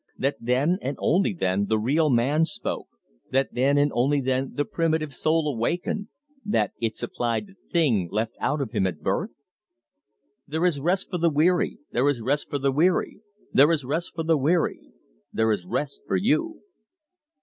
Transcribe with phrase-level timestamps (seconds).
[0.17, 2.87] That then and only then the real man spoke,
[3.29, 6.07] that then and only then the primitive soul awakened,
[6.43, 9.29] that it supplied the thing left out of him at birth?
[10.47, 13.19] "There is rest for the weary, There is rest for the weary,
[13.53, 14.89] There is rest for the weary,
[15.31, 16.61] There is rest for you!"